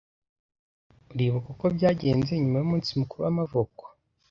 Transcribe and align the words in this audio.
Uribuka 1.13 1.47
uko 1.53 1.65
byagenze 1.75 2.31
nyuma 2.41 2.57
yumunsi 2.59 2.89
mukuru 2.99 3.21
wamavuko? 3.25 3.83